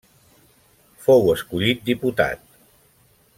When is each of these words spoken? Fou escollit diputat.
Fou 1.07 1.29
escollit 1.33 1.85
diputat. 1.91 2.43